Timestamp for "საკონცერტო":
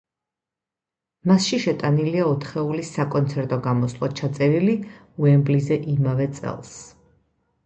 2.95-3.61